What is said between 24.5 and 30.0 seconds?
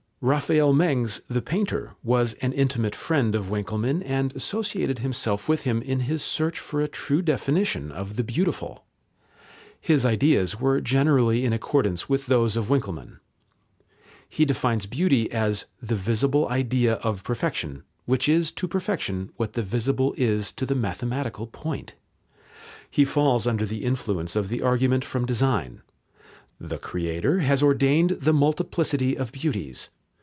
argument from design. The Creator has ordained the multiplicity of beauties.